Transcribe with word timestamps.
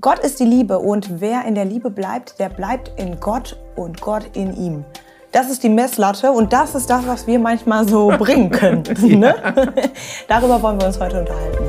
Gott 0.00 0.20
ist 0.20 0.38
die 0.38 0.44
Liebe 0.44 0.78
und 0.78 1.20
wer 1.20 1.44
in 1.44 1.56
der 1.56 1.64
Liebe 1.64 1.90
bleibt, 1.90 2.38
der 2.38 2.50
bleibt 2.50 2.92
in 3.00 3.18
Gott 3.18 3.56
und 3.74 4.00
Gott 4.00 4.30
in 4.34 4.54
ihm. 4.54 4.84
Das 5.32 5.50
ist 5.50 5.64
die 5.64 5.68
Messlatte 5.68 6.30
und 6.30 6.52
das 6.52 6.76
ist 6.76 6.88
das, 6.88 7.04
was 7.08 7.26
wir 7.26 7.40
manchmal 7.40 7.88
so 7.88 8.06
bringen 8.18 8.48
können. 8.48 8.84
ne? 9.18 9.34
Darüber 10.28 10.62
wollen 10.62 10.80
wir 10.80 10.86
uns 10.86 11.00
heute 11.00 11.18
unterhalten. 11.18 11.64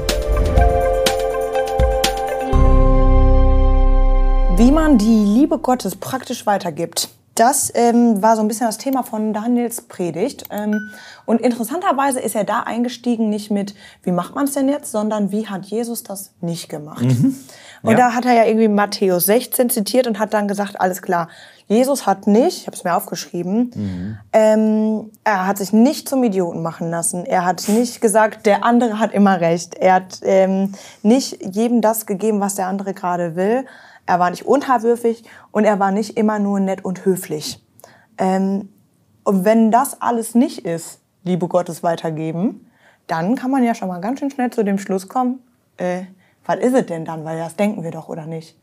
Wie 4.57 4.71
man 4.71 4.99
die 4.99 5.25
Liebe 5.25 5.57
Gottes 5.57 5.95
praktisch 5.95 6.45
weitergibt. 6.45 7.09
Das 7.39 7.71
ähm, 7.73 8.21
war 8.21 8.35
so 8.35 8.41
ein 8.41 8.49
bisschen 8.49 8.65
das 8.65 8.77
Thema 8.77 9.01
von 9.01 9.31
Daniels 9.31 9.83
Predigt. 9.83 10.43
Ähm, 10.49 10.91
und 11.25 11.39
interessanterweise 11.39 12.19
ist 12.19 12.35
er 12.35 12.43
da 12.43 12.61
eingestiegen 12.63 13.29
nicht 13.29 13.49
mit, 13.49 13.75
wie 14.03 14.11
macht 14.11 14.35
man 14.35 14.43
es 14.43 14.53
denn 14.53 14.67
jetzt, 14.67 14.91
sondern 14.91 15.31
wie 15.31 15.47
hat 15.47 15.65
Jesus 15.65 16.03
das 16.03 16.33
nicht 16.41 16.67
gemacht. 16.67 17.05
Mhm. 17.05 17.37
Und 17.81 17.91
ja. 17.91 17.97
da 17.97 18.13
hat 18.13 18.25
er 18.25 18.33
ja 18.33 18.43
irgendwie 18.43 18.67
Matthäus 18.67 19.25
16 19.25 19.69
zitiert 19.69 20.05
und 20.05 20.19
hat 20.19 20.33
dann 20.33 20.49
gesagt, 20.49 20.81
alles 20.81 21.01
klar, 21.01 21.29
Jesus 21.67 22.05
hat 22.05 22.27
nicht, 22.27 22.57
ich 22.57 22.67
habe 22.67 22.75
es 22.75 22.83
mir 22.83 22.93
aufgeschrieben, 22.93 23.71
mhm. 23.73 24.17
ähm, 24.33 25.11
er 25.23 25.47
hat 25.47 25.59
sich 25.59 25.71
nicht 25.71 26.09
zum 26.09 26.21
Idioten 26.25 26.61
machen 26.61 26.89
lassen. 26.89 27.25
Er 27.25 27.45
hat 27.45 27.69
nicht 27.69 28.01
gesagt, 28.01 28.47
der 28.47 28.65
andere 28.65 28.99
hat 28.99 29.13
immer 29.13 29.39
recht. 29.39 29.75
Er 29.75 29.93
hat 29.93 30.19
ähm, 30.23 30.73
nicht 31.03 31.39
jedem 31.55 31.79
das 31.79 32.05
gegeben, 32.05 32.41
was 32.41 32.55
der 32.55 32.67
andere 32.67 32.93
gerade 32.93 33.37
will, 33.37 33.65
er 34.09 34.19
war 34.19 34.31
nicht 34.31 34.47
unterwürfig 34.47 35.23
und 35.51 35.65
er 35.65 35.77
war 35.79 35.91
nicht 35.91 36.17
immer 36.17 36.39
nur 36.39 36.59
nett 36.59 36.83
und 36.83 37.05
höflich. 37.05 37.63
Ähm, 38.17 38.69
und 39.23 39.45
wenn 39.45 39.69
das 39.69 40.01
alles 40.01 40.33
nicht 40.33 40.65
ist, 40.65 41.01
Liebe 41.23 41.47
Gottes 41.47 41.83
weitergeben, 41.83 42.71
dann 43.05 43.35
kann 43.35 43.51
man 43.51 43.63
ja 43.63 43.75
schon 43.75 43.87
mal 43.87 44.01
ganz 44.01 44.19
schön 44.19 44.31
schnell 44.31 44.49
zu 44.49 44.63
dem 44.63 44.79
Schluss 44.79 45.09
kommen, 45.09 45.43
äh, 45.77 46.05
was 46.43 46.57
ist 46.57 46.73
es 46.73 46.87
denn 46.87 47.05
dann? 47.05 47.23
Weil 47.23 47.37
das 47.37 47.55
denken 47.55 47.83
wir 47.83 47.91
doch, 47.91 48.09
oder 48.09 48.25
nicht? 48.25 48.57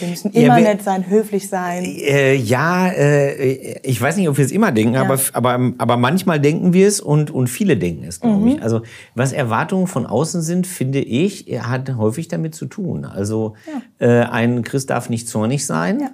Wir 0.00 0.08
müssen 0.08 0.32
immer 0.32 0.58
ja, 0.58 0.74
nett 0.74 0.82
sein, 0.82 1.08
höflich 1.08 1.48
sein. 1.48 1.84
Äh, 1.84 2.34
ja, 2.34 2.88
äh, 2.88 3.78
ich 3.82 4.00
weiß 4.00 4.16
nicht, 4.16 4.28
ob 4.28 4.36
wir 4.36 4.44
es 4.44 4.52
immer 4.52 4.72
denken, 4.72 4.94
ja. 4.94 5.02
aber, 5.02 5.18
aber, 5.32 5.72
aber 5.78 5.96
manchmal 5.96 6.40
denken 6.40 6.72
wir 6.72 6.86
es 6.86 7.00
und, 7.00 7.30
und 7.30 7.48
viele 7.48 7.76
denken 7.76 8.04
es, 8.04 8.20
glaube 8.20 8.40
mhm. 8.40 8.48
ich. 8.48 8.62
Also 8.62 8.82
was 9.14 9.32
Erwartungen 9.32 9.86
von 9.86 10.06
außen 10.06 10.42
sind, 10.42 10.66
finde 10.66 11.00
ich, 11.00 11.46
hat 11.60 11.96
häufig 11.96 12.28
damit 12.28 12.54
zu 12.54 12.66
tun. 12.66 13.04
Also 13.04 13.54
ja. 14.00 14.06
äh, 14.06 14.24
ein 14.24 14.62
Christ 14.62 14.90
darf 14.90 15.08
nicht 15.08 15.28
zornig 15.28 15.66
sein. 15.66 16.00
Ja. 16.00 16.10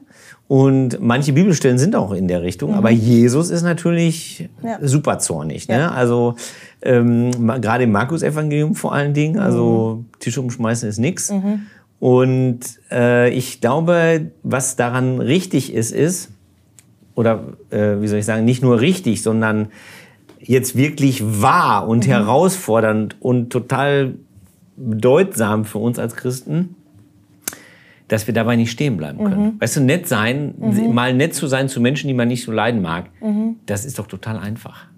Und 0.46 0.98
manche 1.00 1.32
Bibelstellen 1.32 1.78
sind 1.78 1.96
auch 1.96 2.12
in 2.12 2.28
der 2.28 2.42
Richtung, 2.42 2.72
mhm. 2.72 2.76
aber 2.76 2.90
Jesus 2.90 3.48
ist 3.48 3.62
natürlich 3.62 4.48
super 4.82 5.18
zornig. 5.18 5.68
Ne? 5.68 5.90
Also 5.90 6.34
ähm, 6.82 7.30
gerade 7.60 7.84
im 7.84 7.92
Markus-Evangelium 7.92 8.74
vor 8.74 8.92
allen 8.92 9.14
Dingen, 9.14 9.38
also 9.38 10.00
mhm. 10.00 10.18
Tisch 10.20 10.36
umschmeißen 10.36 10.88
ist 10.88 10.98
nix. 10.98 11.30
Mhm. 11.30 11.62
Und 12.04 12.60
äh, 12.90 13.30
ich 13.30 13.62
glaube, 13.62 14.30
was 14.42 14.76
daran 14.76 15.22
richtig 15.22 15.72
ist, 15.72 15.90
ist, 15.90 16.32
oder 17.14 17.54
äh, 17.70 18.02
wie 18.02 18.08
soll 18.08 18.18
ich 18.18 18.26
sagen, 18.26 18.44
nicht 18.44 18.62
nur 18.62 18.78
richtig, 18.78 19.22
sondern 19.22 19.68
jetzt 20.38 20.76
wirklich 20.76 21.22
wahr 21.40 21.88
und 21.88 22.04
mhm. 22.04 22.10
herausfordernd 22.10 23.16
und 23.20 23.48
total 23.48 24.16
bedeutsam 24.76 25.64
für 25.64 25.78
uns 25.78 25.98
als 25.98 26.14
Christen, 26.14 26.74
dass 28.08 28.26
wir 28.26 28.34
dabei 28.34 28.56
nicht 28.56 28.70
stehen 28.70 28.98
bleiben 28.98 29.24
können. 29.24 29.42
Mhm. 29.42 29.60
Weißt 29.62 29.76
du, 29.76 29.80
nett 29.80 30.06
sein, 30.06 30.52
mhm. 30.58 30.92
mal 30.92 31.14
nett 31.14 31.32
zu 31.34 31.46
sein 31.46 31.70
zu 31.70 31.80
Menschen, 31.80 32.08
die 32.08 32.14
man 32.14 32.28
nicht 32.28 32.44
so 32.44 32.52
leiden 32.52 32.82
mag, 32.82 33.06
mhm. 33.22 33.56
das 33.64 33.86
ist 33.86 33.98
doch 33.98 34.08
total 34.08 34.36
einfach. 34.36 34.88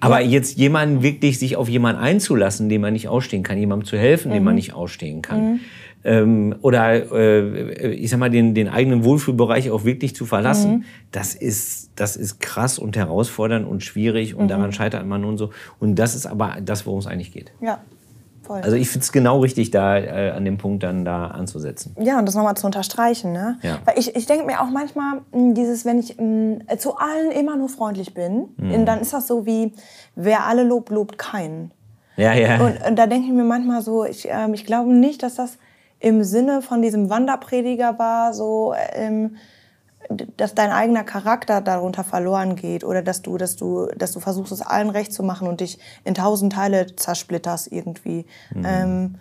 Aber 0.00 0.18
ja. 0.18 0.28
jetzt 0.28 0.58
jemanden 0.58 1.04
wirklich 1.04 1.38
sich 1.38 1.54
auf 1.54 1.68
jemanden 1.68 2.02
einzulassen, 2.02 2.68
den 2.68 2.80
man 2.80 2.94
nicht 2.94 3.06
ausstehen 3.06 3.44
kann, 3.44 3.58
jemandem 3.58 3.86
zu 3.86 3.96
helfen, 3.96 4.32
den 4.32 4.42
man 4.42 4.54
mhm. 4.54 4.56
nicht 4.56 4.72
ausstehen 4.74 5.22
kann, 5.22 5.52
mhm 5.52 5.60
ähm, 6.06 6.54
oder 6.62 7.12
äh, 7.12 7.90
ich 7.92 8.10
sag 8.10 8.20
mal 8.20 8.30
den, 8.30 8.54
den 8.54 8.68
eigenen 8.68 9.04
Wohlfühlbereich 9.04 9.70
auch 9.70 9.84
wirklich 9.84 10.14
zu 10.14 10.24
verlassen, 10.24 10.70
mhm. 10.70 10.84
das 11.10 11.34
ist 11.34 11.90
das 11.96 12.16
ist 12.16 12.40
krass 12.40 12.78
und 12.78 12.96
herausfordernd 12.96 13.66
und 13.66 13.82
schwierig 13.82 14.34
und 14.34 14.44
mhm. 14.44 14.48
daran 14.48 14.72
scheitert 14.72 15.04
man 15.04 15.24
und 15.24 15.36
so. 15.36 15.50
Und 15.80 15.96
das 15.96 16.14
ist 16.14 16.26
aber 16.26 16.58
das, 16.62 16.86
worum 16.86 17.00
es 17.00 17.06
eigentlich 17.06 17.32
geht. 17.32 17.52
Ja. 17.60 17.80
Voll. 18.42 18.60
Also 18.60 18.76
ich 18.76 18.88
finde 18.88 19.02
es 19.02 19.10
genau 19.10 19.40
richtig, 19.40 19.72
da 19.72 19.98
äh, 19.98 20.30
an 20.30 20.44
dem 20.44 20.56
Punkt 20.56 20.84
dann 20.84 21.04
da 21.04 21.26
anzusetzen. 21.26 21.96
Ja, 21.98 22.20
und 22.20 22.26
das 22.26 22.36
nochmal 22.36 22.56
zu 22.56 22.66
unterstreichen. 22.66 23.32
Ne? 23.32 23.58
Ja. 23.62 23.78
Weil 23.84 23.98
ich, 23.98 24.14
ich 24.14 24.26
denke 24.26 24.46
mir 24.46 24.60
auch 24.60 24.70
manchmal, 24.70 25.22
hm, 25.32 25.54
dieses, 25.54 25.84
wenn 25.84 25.98
ich 25.98 26.16
mh, 26.16 26.60
hm, 26.68 26.78
zu 26.78 26.96
allen 26.96 27.32
immer 27.32 27.56
nur 27.56 27.68
freundlich 27.68 28.14
bin, 28.14 28.50
mhm. 28.56 28.86
dann 28.86 29.00
ist 29.00 29.12
das 29.12 29.26
so 29.26 29.46
wie, 29.46 29.72
wer 30.14 30.46
alle 30.46 30.62
lobt, 30.62 30.90
lobt 30.90 31.18
keinen. 31.18 31.72
Ja, 32.16 32.34
ja. 32.34 32.64
Und, 32.64 32.86
und 32.86 32.96
da 32.96 33.08
denke 33.08 33.26
ich 33.26 33.32
mir 33.32 33.42
manchmal 33.42 33.82
so, 33.82 34.04
ich, 34.04 34.28
ähm, 34.30 34.54
ich 34.54 34.64
glaube 34.64 34.94
nicht, 34.94 35.24
dass 35.24 35.34
das 35.34 35.58
im 36.00 36.24
Sinne 36.24 36.62
von 36.62 36.82
diesem 36.82 37.10
Wanderprediger 37.10 37.98
war, 37.98 38.34
so, 38.34 38.74
ähm, 38.92 39.36
dass 40.36 40.54
dein 40.54 40.70
eigener 40.70 41.04
Charakter 41.04 41.60
darunter 41.60 42.04
verloren 42.04 42.54
geht 42.56 42.84
oder 42.84 43.02
dass 43.02 43.22
du, 43.22 43.36
dass 43.36 43.56
du, 43.56 43.86
dass 43.96 44.12
du 44.12 44.20
versuchst, 44.20 44.52
es 44.52 44.62
allen 44.62 44.90
recht 44.90 45.12
zu 45.12 45.22
machen 45.22 45.48
und 45.48 45.60
dich 45.60 45.78
in 46.04 46.14
tausend 46.14 46.52
Teile 46.52 46.94
zersplitterst 46.94 47.72
irgendwie. 47.72 48.26
Mhm. 48.54 48.64
Ähm, 48.64 49.14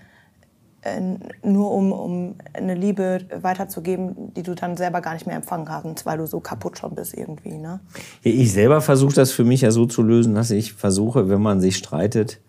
äh, 0.82 1.02
nur 1.44 1.72
um, 1.72 1.92
um 1.92 2.36
eine 2.54 2.76
Liebe 2.76 3.22
weiterzugeben, 3.34 4.34
die 4.36 4.44
du 4.44 4.54
dann 4.54 4.78
selber 4.78 5.02
gar 5.02 5.14
nicht 5.14 5.26
mehr 5.26 5.36
empfangen 5.36 5.66
kannst, 5.66 6.06
weil 6.06 6.20
du 6.20 6.28
so 6.28 6.40
kaputt 6.40 6.78
schon 6.78 6.94
bist 6.94 7.16
irgendwie. 7.16 7.58
Ne? 7.58 7.80
Ich 8.22 8.54
selber 8.54 8.82
versuche 8.82 9.16
das 9.16 9.32
für 9.32 9.44
mich 9.44 9.62
ja 9.62 9.72
so 9.72 9.88
zu 9.88 10.04
lösen, 10.04 10.36
dass 10.36 10.52
ich 10.52 10.74
versuche, 10.74 11.30
wenn 11.30 11.42
man 11.42 11.60
sich 11.60 11.78
streitet, 11.78 12.40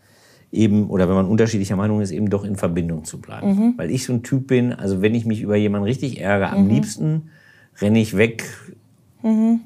eben, 0.52 0.88
oder 0.88 1.08
wenn 1.08 1.14
man 1.16 1.26
unterschiedlicher 1.26 1.76
Meinung 1.76 2.00
ist, 2.00 2.10
eben 2.10 2.30
doch 2.30 2.44
in 2.44 2.56
Verbindung 2.56 3.04
zu 3.04 3.20
bleiben. 3.20 3.48
Mhm. 3.48 3.74
Weil 3.76 3.90
ich 3.90 4.04
so 4.04 4.12
ein 4.12 4.22
Typ 4.22 4.46
bin, 4.46 4.72
also 4.72 5.02
wenn 5.02 5.14
ich 5.14 5.26
mich 5.26 5.40
über 5.40 5.56
jemanden 5.56 5.86
richtig 5.86 6.20
ärgere, 6.20 6.52
am 6.52 6.64
mhm. 6.64 6.70
liebsten 6.70 7.22
renne 7.80 8.00
ich 8.00 8.16
weg. 8.16 8.44
Mhm. 9.22 9.60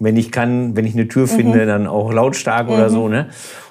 Wenn 0.00 0.16
ich 0.16 0.32
kann, 0.32 0.76
wenn 0.76 0.86
ich 0.86 0.94
eine 0.94 1.08
Tür 1.08 1.28
finde, 1.28 1.62
mhm. 1.62 1.66
dann 1.66 1.86
auch 1.86 2.12
lautstark 2.12 2.68
oder 2.68 2.90
so, 2.90 3.04
mhm. 3.04 3.10
ne? 3.10 3.26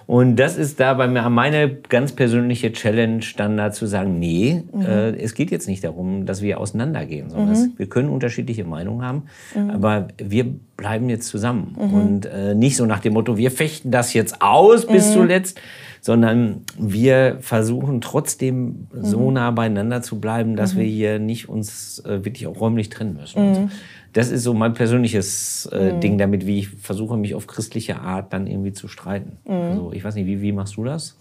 Und 0.05 0.35
das 0.35 0.57
ist 0.57 0.79
da 0.79 0.93
bei 0.93 1.07
mir 1.07 1.29
meine 1.29 1.69
ganz 1.73 2.11
persönliche 2.11 2.71
Challenge, 2.71 3.23
dann 3.37 3.57
da 3.57 3.71
zu 3.71 3.85
sagen, 3.85 4.19
nee, 4.19 4.63
mhm. 4.71 4.81
äh, 4.81 5.09
es 5.11 5.33
geht 5.33 5.51
jetzt 5.51 5.67
nicht 5.67 5.83
darum, 5.83 6.25
dass 6.25 6.41
wir 6.41 6.59
auseinandergehen, 6.59 7.29
sondern 7.29 7.55
mhm. 7.55 7.73
wir 7.77 7.87
können 7.87 8.09
unterschiedliche 8.09 8.65
Meinungen 8.65 9.05
haben, 9.05 9.23
mhm. 9.55 9.69
aber 9.69 10.07
wir 10.17 10.45
bleiben 10.77 11.09
jetzt 11.09 11.27
zusammen. 11.27 11.75
Mhm. 11.77 11.93
Und 11.93 12.25
äh, 12.25 12.55
nicht 12.55 12.75
so 12.75 12.85
nach 12.85 12.99
dem 12.99 13.13
Motto, 13.13 13.37
wir 13.37 13.51
fechten 13.51 13.91
das 13.91 14.13
jetzt 14.13 14.41
aus 14.41 14.85
bis 14.85 15.09
mhm. 15.09 15.13
zuletzt, 15.13 15.61
sondern 16.01 16.61
wir 16.77 17.37
versuchen 17.39 18.01
trotzdem 18.01 18.87
so 18.93 19.29
mhm. 19.29 19.33
nah 19.33 19.51
beieinander 19.51 20.01
zu 20.01 20.19
bleiben, 20.19 20.57
dass 20.57 20.75
wir 20.75 20.83
hier 20.83 21.17
nicht 21.17 21.47
uns 21.47 22.03
äh, 22.05 22.25
wirklich 22.25 22.45
auch 22.47 22.59
räumlich 22.59 22.89
trennen 22.89 23.13
müssen 23.13 23.71
das 24.13 24.29
ist 24.29 24.43
so 24.43 24.53
mein 24.53 24.73
persönliches 24.73 25.67
äh, 25.71 25.93
mhm. 25.93 25.99
Ding 25.99 26.17
damit, 26.17 26.45
wie 26.45 26.59
ich 26.59 26.69
versuche, 26.69 27.17
mich 27.17 27.35
auf 27.35 27.47
christliche 27.47 27.99
Art 27.99 28.31
dann 28.31 28.47
irgendwie 28.47 28.71
zu 28.71 28.87
streiten. 28.87 29.37
Mhm. 29.45 29.53
Also 29.53 29.91
ich 29.93 30.03
weiß 30.03 30.15
nicht, 30.15 30.27
wie, 30.27 30.41
wie 30.41 30.51
machst 30.51 30.77
du 30.77 30.83
das? 30.83 31.17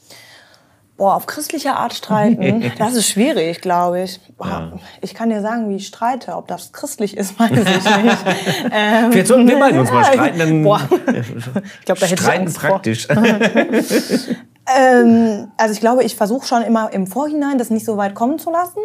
Boah, 0.98 1.16
auf 1.16 1.26
christliche 1.26 1.74
Art 1.74 1.94
streiten, 1.94 2.70
das 2.78 2.94
ist 2.94 3.08
schwierig, 3.08 3.62
glaube 3.62 4.02
ich. 4.02 4.20
Boah, 4.36 4.46
ja. 4.46 4.72
Ich 5.00 5.14
kann 5.14 5.30
dir 5.30 5.40
sagen, 5.40 5.70
wie 5.70 5.76
ich 5.76 5.86
streite. 5.86 6.36
Ob 6.36 6.46
das 6.48 6.72
christlich 6.72 7.16
ist, 7.16 7.38
weiß 7.40 7.50
ich 7.50 7.56
nicht. 7.56 8.18
ähm, 8.70 9.10
Vielleicht 9.10 9.26
sollten 9.26 9.48
wir 9.48 9.58
beide 9.58 9.80
uns 9.80 9.90
mal 9.90 10.04
streiten. 10.12 10.38
Dann 10.38 10.62
Boah. 10.62 10.80
Ich 11.80 11.84
glaube, 11.86 12.00
da 12.00 12.06
hätte 12.06 12.22
Streiten 12.22 12.48
ich 12.48 12.54
praktisch. 12.54 13.08
ähm, 14.76 15.48
also 15.56 15.72
ich 15.72 15.80
glaube, 15.80 16.04
ich 16.04 16.14
versuche 16.14 16.46
schon 16.46 16.62
immer 16.62 16.92
im 16.92 17.06
Vorhinein, 17.06 17.56
das 17.56 17.70
nicht 17.70 17.86
so 17.86 17.96
weit 17.96 18.14
kommen 18.14 18.38
zu 18.38 18.50
lassen. 18.50 18.80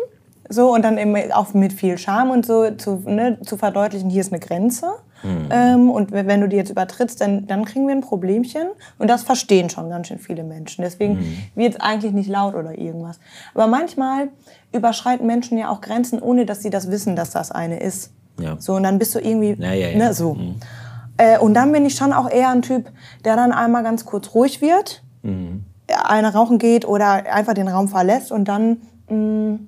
So, 0.50 0.74
und 0.74 0.84
dann 0.84 0.98
eben 0.98 1.16
auch 1.32 1.54
mit 1.54 1.74
viel 1.74 1.98
Charme 1.98 2.32
und 2.32 2.46
so 2.46 2.72
zu, 2.72 3.04
ne, 3.06 3.38
zu 3.42 3.58
verdeutlichen, 3.58 4.10
hier 4.10 4.22
ist 4.22 4.32
eine 4.32 4.40
Grenze. 4.40 4.88
Mhm. 5.24 5.50
Ähm, 5.50 5.90
und 5.90 6.12
wenn 6.12 6.42
du 6.42 6.48
die 6.48 6.56
jetzt 6.56 6.70
übertrittst, 6.70 7.20
dann, 7.20 7.48
dann 7.48 7.66
kriegen 7.66 7.88
wir 7.88 7.96
ein 7.96 8.02
Problemchen. 8.02 8.68
Und 8.98 9.10
das 9.10 9.24
verstehen 9.24 9.70
schon 9.70 9.90
ganz 9.90 10.08
schön 10.08 10.20
viele 10.20 10.44
Menschen. 10.44 10.84
Deswegen 10.84 11.16
mhm. 11.16 11.38
wird 11.56 11.76
es 11.76 11.80
eigentlich 11.80 12.14
nicht 12.14 12.30
laut 12.30 12.56
oder 12.56 12.78
irgendwas. 12.78 13.20
Aber 13.54 13.68
manchmal 13.68 14.30
überschreiten 14.72 15.26
Menschen 15.26 15.58
ja 15.58 15.70
auch 15.70 15.82
Grenzen, 15.82 16.22
ohne 16.22 16.46
dass 16.46 16.62
sie 16.62 16.70
das 16.70 16.92
wissen, 16.92 17.16
dass 17.16 17.32
das 17.32 17.52
eine 17.52 17.80
ist. 17.80 18.12
Ja. 18.40 18.58
So, 18.60 18.76
und 18.76 18.84
dann 18.84 19.00
bist 19.00 19.16
du 19.16 19.20
irgendwie, 19.20 19.56
ja, 19.60 19.74
ja, 19.74 19.98
ne, 19.98 20.14
so. 20.14 20.36
Mhm. 20.36 20.56
Äh, 21.18 21.40
und 21.40 21.56
dann 21.56 21.72
bin 21.72 21.86
ich 21.86 21.96
schon 21.96 22.14
auch 22.14 22.30
eher 22.30 22.50
ein 22.50 22.62
Typ, 22.62 22.92
der 23.26 23.36
dann 23.36 23.52
einmal 23.52 23.84
ganz 23.84 24.06
kurz 24.06 24.34
ruhig 24.36 24.62
wird, 24.62 25.02
mhm. 25.24 25.66
eine 25.88 26.34
rauchen 26.34 26.60
geht 26.60 26.88
oder 26.88 27.34
einfach 27.34 27.54
den 27.54 27.68
Raum 27.68 27.88
verlässt 27.88 28.32
und 28.32 28.46
dann 28.46 28.78
mh, 29.10 29.16
mm, 29.16 29.68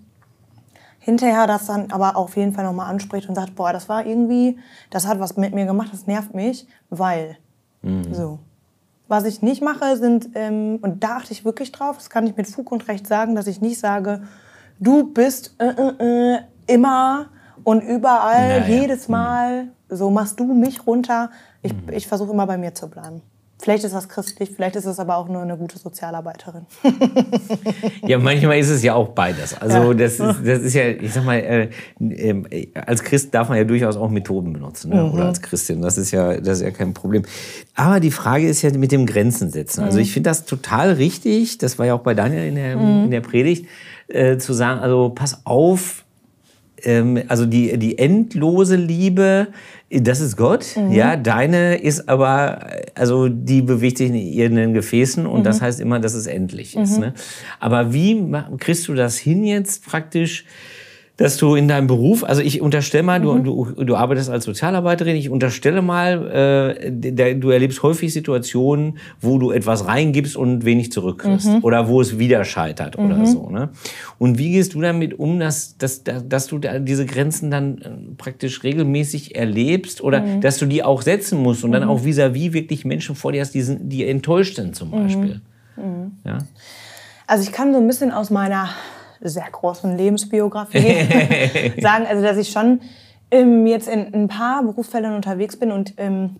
hinterher 1.00 1.48
das 1.48 1.66
dann 1.66 1.92
aber 1.92 2.16
auf 2.16 2.38
jeden 2.38 2.54
Fall 2.54 2.66
nochmal 2.66 2.90
anspricht 2.90 3.28
und 3.28 3.36
sagt, 3.36 3.56
boah, 3.56 3.74
das 3.74 3.90
war 3.90 4.06
irgendwie, 4.06 4.60
das 4.90 5.08
hat 5.08 5.20
was 5.20 5.38
mit 5.38 5.54
mir 5.54 5.66
gemacht, 5.66 5.90
das 5.92 6.08
nervt 6.08 6.34
mich, 6.34 6.68
weil. 6.90 7.38
Mhm. 7.82 8.14
So. 8.14 8.40
Was 9.08 9.26
ich 9.26 9.42
nicht 9.42 9.64
mache, 9.64 9.98
sind, 9.98 10.30
ähm, 10.36 10.78
und 10.82 11.04
da 11.04 11.18
achte 11.18 11.32
ich 11.32 11.44
wirklich 11.44 11.72
drauf, 11.72 11.98
das 11.98 12.12
kann 12.12 12.28
ich 12.28 12.38
mit 12.38 12.48
Fug 12.48 12.72
und 12.72 12.88
Recht 12.88 13.08
sagen, 13.08 13.34
dass 13.34 13.48
ich 13.48 13.60
nicht 13.60 13.80
sage, 13.80 14.22
du 14.80 15.12
bist 15.12 15.56
äh, 15.58 15.70
äh, 15.70 16.36
äh, 16.36 16.40
immer 16.68 17.30
und 17.64 17.82
überall, 17.82 18.60
naja. 18.60 18.82
jedes 18.82 19.08
mhm. 19.08 19.14
Mal, 19.14 19.68
so 19.90 20.12
machst 20.12 20.40
du 20.40 20.54
mich 20.54 20.86
runter. 20.86 21.32
Ich, 21.62 21.74
mhm. 21.74 21.90
ich 21.92 22.08
versuche 22.08 22.32
immer 22.32 22.46
bei 22.46 22.58
mir 22.58 22.74
zu 22.76 22.88
bleiben. 22.88 23.22
Vielleicht 23.62 23.84
ist 23.84 23.94
das 23.94 24.08
christlich, 24.08 24.52
vielleicht 24.56 24.78
ist 24.78 24.86
es 24.86 25.00
aber 25.00 25.18
auch 25.18 25.28
nur 25.28 25.42
eine 25.42 25.58
gute 25.58 25.78
Sozialarbeiterin. 25.78 26.66
ja, 28.08 28.18
manchmal 28.18 28.58
ist 28.58 28.70
es 28.70 28.82
ja 28.84 28.94
auch 28.94 29.10
beides. 29.10 29.54
Also 29.60 29.92
ja. 29.92 29.94
das, 29.96 30.14
ist, 30.14 30.40
das 30.46 30.60
ist 30.62 30.74
ja, 30.74 30.88
ich 30.88 31.14
sag 31.14 31.26
mal, 31.26 31.36
äh, 31.36 31.70
äh, 32.00 32.72
als 32.74 33.04
Christ 33.04 33.34
darf 33.34 33.50
man 33.50 33.58
ja 33.58 33.66
durchaus 33.66 33.98
auch 33.98 34.10
Methoden 34.10 34.54
benutzen 34.54 34.92
ne? 34.92 35.04
mhm. 35.04 35.12
oder 35.12 35.26
als 35.26 35.42
Christin. 35.42 35.82
Das 35.82 35.98
ist 35.98 36.12
ja, 36.12 36.40
das 36.40 36.60
ist 36.60 36.64
ja 36.64 36.72
kein 36.72 36.94
Problem. 36.94 37.24
Aber 37.76 38.00
die 38.00 38.12
Frage 38.12 38.48
ist 38.48 38.62
ja 38.62 38.72
mit 38.72 38.94
dem 38.94 39.06
Grenzen 39.06 39.50
setzen. 39.50 39.84
Also 39.84 39.98
mhm. 39.98 40.04
ich 40.04 40.14
finde 40.14 40.30
das 40.30 40.46
total 40.46 40.94
richtig. 40.94 41.58
Das 41.58 41.78
war 41.78 41.86
ja 41.86 41.96
auch 41.96 42.02
bei 42.02 42.14
Daniel 42.14 42.48
in 42.48 42.56
der, 42.56 42.78
mhm. 42.78 43.04
in 43.06 43.12
der 43.12 43.22
Predigt 43.22 43.66
äh, 44.08 44.38
zu 44.38 44.54
sagen. 44.54 44.80
Also 44.80 45.10
pass 45.10 45.46
auf, 45.46 46.06
ähm, 46.84 47.24
also 47.28 47.46
die, 47.46 47.78
die 47.78 47.98
endlose 47.98 48.76
Liebe, 48.76 49.48
das 49.90 50.22
ist 50.22 50.38
Gott, 50.38 50.66
mhm. 50.76 50.92
ja, 50.92 51.16
deine 51.16 51.78
ist 51.78 52.08
aber, 52.10 52.68
also 52.96 53.28
die 53.30 53.62
bewegt 53.62 53.98
sich 53.98 54.10
in 54.10 54.16
ihren 54.16 54.74
Gefäßen 54.74 55.26
und 55.26 55.40
mhm. 55.40 55.44
das 55.44 55.62
heißt 55.62 55.80
immer, 55.80 56.00
dass 56.00 56.14
es 56.14 56.28
endlich 56.28 56.76
ist. 56.76 56.96
Mhm. 56.96 57.00
Ne? 57.00 57.14
Aber 57.60 57.94
wie 57.94 58.32
kriegst 58.60 58.88
du 58.88 58.94
das 58.94 59.18
hin 59.18 59.44
jetzt 59.44 59.86
praktisch? 59.86 60.46
Dass 61.20 61.36
du 61.36 61.56
in 61.56 61.68
deinem 61.68 61.88
Beruf, 61.88 62.24
also 62.24 62.42
ich 62.42 62.62
unterstelle 62.62 63.04
mal, 63.04 63.20
mhm. 63.20 63.44
du, 63.44 63.66
du, 63.66 63.84
du 63.84 63.96
arbeitest 63.98 64.30
als 64.30 64.46
Sozialarbeiterin, 64.46 65.18
ich 65.18 65.30
unterstelle 65.30 65.82
mal, 65.82 66.80
äh, 66.82 67.36
du 67.36 67.50
erlebst 67.50 67.84
häufig 67.84 68.14
Situationen, 68.14 69.00
wo 69.20 69.38
du 69.38 69.52
etwas 69.52 69.86
reingibst 69.86 70.38
und 70.38 70.64
wenig 70.64 70.94
zurückkriegst 70.94 71.48
mhm. 71.48 71.60
oder 71.62 71.90
wo 71.90 72.00
es 72.00 72.20
wieder 72.20 72.46
scheitert 72.46 72.98
mhm. 72.98 73.06
oder 73.06 73.26
so. 73.26 73.50
Ne? 73.50 73.70
Und 74.18 74.38
wie 74.38 74.54
gehst 74.54 74.74
du 74.76 74.82
damit 74.82 75.20
um, 75.20 75.40
dass, 75.40 75.78
dass, 75.78 76.04
dass 76.04 76.48
du 76.48 76.58
diese 76.58 77.06
Grenzen 77.06 77.52
dann 77.52 77.78
äh, 77.80 77.90
praktisch 78.18 78.64
regelmäßig 78.64 79.36
erlebst 79.36 80.02
oder 80.02 80.22
mhm. 80.22 80.40
dass 80.40 80.58
du 80.58 80.68
die 80.68 80.86
auch 80.86 81.02
setzen 81.02 81.44
musst 81.44 81.66
und 81.66 81.74
dann 81.74 81.84
mhm. 81.84 81.90
auch 81.90 82.06
vis-à-vis 82.06 82.52
-vis 82.52 82.54
wirklich 82.54 82.86
Menschen 82.86 83.16
vor 83.16 83.34
dir 83.34 83.42
hast, 83.42 83.54
die, 83.54 83.62
sind, 83.62 83.90
die 83.92 84.08
enttäuscht 84.08 84.56
sind 84.56 84.74
zum 84.74 84.88
mhm. 84.88 85.04
Beispiel? 85.04 85.42
Ja? 86.24 86.38
Also 87.28 87.44
ich 87.44 87.52
kann 87.52 87.74
so 87.74 87.80
ein 87.80 87.88
bisschen 87.88 88.12
aus 88.12 88.30
meiner 88.30 88.70
sehr 89.22 89.48
großen 89.52 89.98
Lebensbiografie 89.98 91.74
sagen, 91.82 92.06
also 92.08 92.24
dass 92.24 92.38
ich 92.38 92.50
schon 92.50 92.82
ähm, 93.32 93.66
jetzt 93.68 93.88
in 93.88 94.14
ein 94.14 94.28
paar 94.28 94.64
Berufsfeldern 94.64 95.16
unterwegs 95.16 95.58
bin 95.58 95.72
und 95.72 95.94
ähm, 95.98 96.38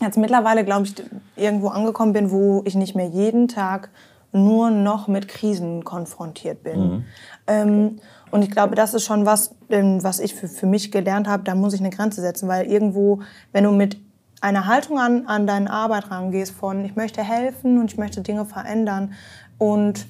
jetzt 0.00 0.18
mittlerweile, 0.18 0.64
glaube 0.64 0.86
ich, 0.86 0.94
irgendwo 1.36 1.68
angekommen 1.68 2.12
bin, 2.12 2.30
wo 2.30 2.62
ich 2.66 2.74
nicht 2.74 2.94
mehr 2.94 3.08
jeden 3.08 3.48
Tag 3.48 3.90
nur 4.32 4.70
noch 4.70 5.08
mit 5.08 5.28
Krisen 5.28 5.84
konfrontiert 5.84 6.62
bin. 6.62 6.80
Mhm. 6.80 7.04
Ähm, 7.46 7.96
und 8.30 8.42
ich 8.42 8.50
glaube, 8.50 8.74
das 8.74 8.92
ist 8.92 9.04
schon 9.04 9.24
was, 9.24 9.54
ähm, 9.70 10.02
was 10.02 10.20
ich 10.20 10.34
für, 10.34 10.48
für 10.48 10.66
mich 10.66 10.90
gelernt 10.90 11.28
habe. 11.28 11.44
Da 11.44 11.54
muss 11.54 11.74
ich 11.74 11.80
eine 11.80 11.90
Grenze 11.90 12.20
setzen, 12.20 12.48
weil 12.48 12.66
irgendwo, 12.66 13.20
wenn 13.52 13.64
du 13.64 13.72
mit 13.72 13.98
einer 14.40 14.66
Haltung 14.66 14.98
an, 14.98 15.26
an 15.26 15.46
deine 15.46 15.70
Arbeit 15.70 16.10
rangehst 16.10 16.52
von, 16.52 16.84
ich 16.84 16.96
möchte 16.96 17.22
helfen 17.22 17.78
und 17.78 17.92
ich 17.92 17.98
möchte 17.98 18.20
Dinge 18.20 18.44
verändern 18.44 19.14
und 19.58 20.06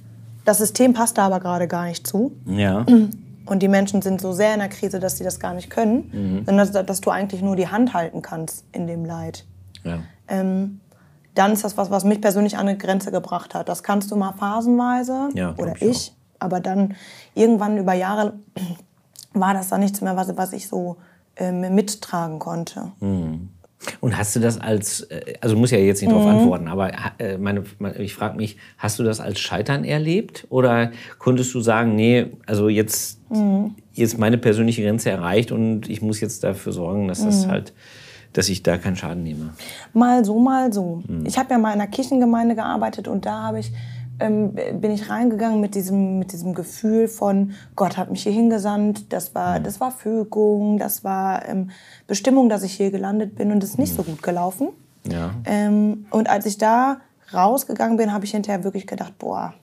das 0.47 0.59
System 0.59 0.95
passt 0.95 1.19
da 1.19 1.27
aber 1.27 1.41
gerade 1.41 1.69
gar 1.69 1.85
nicht 1.85 2.07
zu. 2.07 2.33
Ja. 2.47 2.87
Und 3.47 3.61
die 3.63 3.69
Menschen 3.69 4.03
sind 4.03 4.21
so 4.21 4.33
sehr 4.33 4.55
in 4.55 4.59
der 4.59 4.69
Krise, 4.69 4.99
dass 4.99 5.19
sie 5.19 5.25
das 5.25 5.39
gar 5.39 5.55
nicht 5.55 5.71
können, 5.71 6.11
mhm. 6.13 6.45
sondern 6.47 6.73
dass, 6.73 6.87
dass, 6.87 7.01
du 7.01 7.11
eigentlich 7.11 7.43
nur 7.43 7.55
die 7.55 7.69
Hand 7.69 7.95
halten 7.95 8.21
kannst 8.21 8.65
in 8.73 8.89
dem 8.89 9.05
Leid. 9.05 9.45
Ja. 9.85 10.01
Ähm, 10.27 10.81
dann 11.37 11.53
ist 11.53 11.63
das 11.63 11.77
was, 11.77 11.91
was 11.91 12.03
mich 12.03 12.21
persönlich 12.21 12.57
an 12.57 12.67
eine 12.67 12.77
Grenze 12.77 13.13
gebracht 13.13 13.55
hat. 13.55 13.69
Das 13.69 13.85
kannst 13.85 14.11
du 14.11 14.17
mal 14.17 14.33
phasenweise 14.33 15.29
ja, 15.35 15.55
oder 15.59 15.77
ich, 15.77 15.83
ich 15.83 16.13
aber 16.41 16.61
dann 16.61 16.97
irgendwann 17.35 17.79
über 17.79 17.93
Jahre 17.93 18.33
war 19.33 19.55
das 19.55 19.69
dann 19.69 19.81
nichts 19.81 20.01
mehr, 20.01 20.17
was, 20.17 20.37
was 20.37 20.53
ich 20.53 20.67
so 20.67 20.97
ähm, 21.37 21.75
mittragen 21.75 22.39
konnte. 22.41 22.93
Mhm. 22.99 23.51
Und 24.01 24.17
hast 24.17 24.37
du 24.37 24.41
das 24.41 24.61
als, 24.61 25.03
äh, 25.03 25.35
also 25.41 25.57
muss 25.57 25.71
ja 25.71 25.79
jetzt 25.79 26.01
nicht 26.03 26.11
mhm. 26.11 26.17
darauf 26.17 26.31
antworten, 26.31 26.69
aber 26.69 26.91
äh, 27.19 27.39
meine, 27.39 27.65
ich 27.99 28.15
frage 28.15 28.37
mich, 28.37 28.57
hast 28.79 28.99
du 28.99 29.03
das 29.03 29.21
als 29.21 29.39
Scheitern 29.41 29.85
erlebt? 29.85 30.47
Oder 30.49 30.93
konntest 31.19 31.55
du 31.55 31.61
sagen, 31.61 31.95
nee, 31.95 32.27
also 32.47 32.69
jetzt 32.69 33.21
mhm. 33.31 33.75
ist 33.95 34.19
meine 34.19 34.39
persönliche 34.39 34.83
Grenze 34.83 35.11
erreicht 35.11 35.53
und 35.53 35.89
ich 35.89 36.03
muss 36.03 36.21
jetzt 36.21 36.45
dafür 36.45 36.73
sorgen, 36.73 37.09
dass 37.09 37.25
das 37.25 37.47
mhm. 37.47 37.51
halt 37.51 37.73
dass 38.33 38.51
ich 38.51 38.63
da 38.63 38.77
keinen 38.77 38.97
Schaden 38.97 39.23
nehme. 39.23 39.55
Mal 39.95 40.23
so, 40.23 40.39
mal 40.39 40.71
so. 40.71 41.03
Mhm. 41.09 41.25
Ich 41.25 41.39
habe 41.39 41.53
ja 41.53 41.59
mal 41.59 41.73
in 41.73 41.81
einer 41.81 41.91
Kirchengemeinde 41.91 42.55
gearbeitet 42.55 43.09
und 43.09 43.25
da 43.25 43.45
habe 43.45 43.61
ich 43.61 43.73
ähm, 44.21 44.55
bin 44.55 44.91
ich 44.91 45.11
reingegangen 45.11 45.61
mit 45.61 45.75
diesem, 45.75 46.19
mit 46.19 46.33
diesem 46.33 46.55
Gefühl 46.55 47.09
von, 47.09 47.53
Gott 47.75 47.97
hat 47.97 48.11
mich 48.11 48.23
hier 48.23 48.33
hingesandt, 48.33 49.13
das 49.13 49.35
war, 49.35 49.61
das 49.61 49.81
war 49.81 49.91
Fügung, 49.91 50.79
das 50.79 51.05
war 51.05 51.47
ähm, 51.49 51.71
Bestimmung, 52.07 52.49
dass 52.49 52.63
ich 52.63 52.73
hier 52.73 52.91
gelandet 52.91 53.35
bin 53.35 53.53
und 53.53 53.63
es 53.63 53.71
ist 53.71 53.79
nicht 53.79 53.95
so 53.95 54.03
gut 54.03 54.23
gelaufen. 54.23 54.69
Ja. 55.05 55.35
Ähm, 55.45 56.07
und 56.11 56.29
als 56.29 56.47
ich 56.47 56.59
da 56.59 56.99
rausgegangen 57.33 57.97
bin, 57.97 58.13
habe 58.13 58.25
ich 58.25 58.31
hinterher 58.31 58.65
wirklich 58.65 58.87
gedacht, 58.87 59.19
boah, 59.19 59.55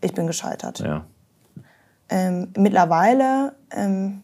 ich 0.00 0.12
bin 0.12 0.26
gescheitert. 0.26 0.80
Ja. 0.80 1.04
Ähm, 2.08 2.48
mittlerweile, 2.56 3.54
ähm, 3.70 4.22